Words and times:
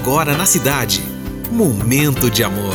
agora 0.00 0.36
na 0.36 0.44
cidade. 0.46 1.02
Momento 1.50 2.30
de 2.30 2.42
amor. 2.42 2.74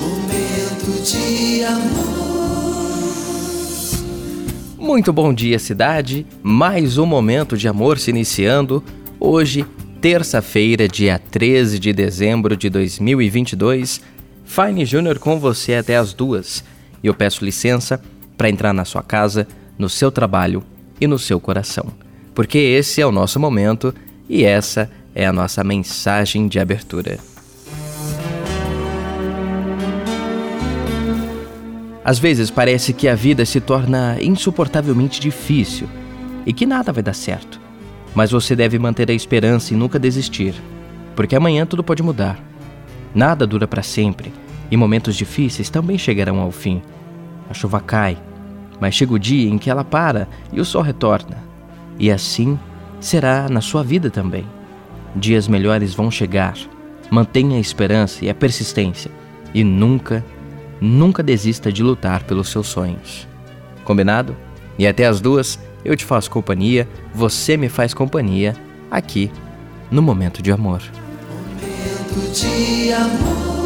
Momento 0.00 1.02
de 1.04 1.64
amor. 1.64 2.02
Muito 4.78 5.12
bom 5.12 5.32
dia, 5.32 5.58
cidade. 5.58 6.26
Mais 6.42 6.98
um 6.98 7.06
momento 7.06 7.56
de 7.56 7.66
amor 7.66 7.98
se 7.98 8.10
iniciando. 8.10 8.82
Hoje, 9.18 9.64
terça-feira, 10.00 10.86
dia 10.86 11.18
13 11.18 11.78
de 11.78 11.92
dezembro 11.92 12.56
de 12.56 12.68
2022. 12.68 14.00
Fine 14.44 14.84
Júnior 14.84 15.18
com 15.18 15.38
você 15.38 15.74
até 15.74 15.96
as 15.96 16.12
duas. 16.12 16.62
E 17.02 17.06
eu 17.06 17.14
peço 17.14 17.44
licença 17.44 18.00
para 18.36 18.50
entrar 18.50 18.72
na 18.72 18.84
sua 18.84 19.02
casa, 19.02 19.46
no 19.82 19.88
seu 19.88 20.12
trabalho 20.12 20.62
e 21.00 21.08
no 21.08 21.18
seu 21.18 21.40
coração. 21.40 21.86
Porque 22.32 22.56
esse 22.56 23.00
é 23.00 23.06
o 23.06 23.10
nosso 23.10 23.40
momento 23.40 23.92
e 24.28 24.44
essa 24.44 24.88
é 25.12 25.26
a 25.26 25.32
nossa 25.32 25.64
mensagem 25.64 26.46
de 26.46 26.60
abertura. 26.60 27.18
Às 32.04 32.20
vezes 32.20 32.48
parece 32.48 32.92
que 32.92 33.08
a 33.08 33.16
vida 33.16 33.44
se 33.44 33.60
torna 33.60 34.18
insuportavelmente 34.22 35.20
difícil 35.20 35.88
e 36.46 36.52
que 36.52 36.64
nada 36.64 36.92
vai 36.92 37.02
dar 37.02 37.14
certo. 37.14 37.60
Mas 38.14 38.30
você 38.30 38.54
deve 38.54 38.78
manter 38.78 39.10
a 39.10 39.14
esperança 39.14 39.74
e 39.74 39.76
nunca 39.76 39.98
desistir, 39.98 40.54
porque 41.16 41.34
amanhã 41.34 41.66
tudo 41.66 41.82
pode 41.82 42.04
mudar. 42.04 42.38
Nada 43.12 43.48
dura 43.48 43.66
para 43.66 43.82
sempre 43.82 44.32
e 44.70 44.76
momentos 44.76 45.16
difíceis 45.16 45.68
também 45.68 45.98
chegarão 45.98 46.38
ao 46.38 46.52
fim. 46.52 46.80
A 47.50 47.54
chuva 47.54 47.80
cai, 47.80 48.16
mas 48.82 48.96
chega 48.96 49.14
o 49.14 49.18
dia 49.18 49.48
em 49.48 49.58
que 49.58 49.70
ela 49.70 49.84
para 49.84 50.26
e 50.52 50.60
o 50.60 50.64
sol 50.64 50.82
retorna. 50.82 51.38
E 52.00 52.10
assim 52.10 52.58
será 52.98 53.48
na 53.48 53.60
sua 53.60 53.84
vida 53.84 54.10
também. 54.10 54.44
Dias 55.14 55.46
melhores 55.46 55.94
vão 55.94 56.10
chegar. 56.10 56.56
Mantenha 57.08 57.58
a 57.58 57.60
esperança 57.60 58.24
e 58.24 58.28
a 58.28 58.34
persistência 58.34 59.08
e 59.54 59.62
nunca, 59.62 60.24
nunca 60.80 61.22
desista 61.22 61.70
de 61.70 61.80
lutar 61.80 62.24
pelos 62.24 62.48
seus 62.48 62.66
sonhos. 62.66 63.28
Combinado? 63.84 64.34
E 64.76 64.84
até 64.84 65.06
as 65.06 65.20
duas, 65.20 65.60
eu 65.84 65.94
te 65.94 66.04
faço 66.04 66.28
companhia, 66.28 66.88
você 67.14 67.56
me 67.56 67.68
faz 67.68 67.94
companhia 67.94 68.56
aqui 68.90 69.30
no 69.92 70.02
Momento 70.02 70.42
de 70.42 70.50
Amor. 70.50 70.82
Momento 71.30 72.32
de 72.32 72.92
amor. 72.92 73.61